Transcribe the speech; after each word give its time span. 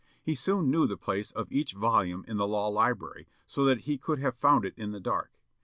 He 0.23 0.33
soon 0.33 0.71
knew 0.71 0.87
the 0.87 0.97
place 0.97 1.29
of 1.29 1.51
each 1.51 1.73
volume 1.73 2.25
in 2.27 2.37
the 2.37 2.47
law 2.47 2.69
library, 2.69 3.27
so 3.45 3.63
that 3.65 3.81
he 3.81 3.99
could 3.99 4.17
have 4.17 4.33
found 4.35 4.65
it 4.65 4.73
in 4.75 4.93
the 4.93 4.99
dark. 4.99 5.29